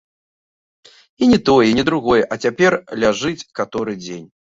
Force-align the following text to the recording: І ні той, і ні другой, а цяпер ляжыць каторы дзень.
І 1.25 1.27
ні 1.33 1.37
той, 1.49 1.65
і 1.71 1.75
ні 1.79 1.83
другой, 1.89 2.23
а 2.35 2.37
цяпер 2.45 2.77
ляжыць 3.05 3.47
каторы 3.61 3.93
дзень. 4.03 4.27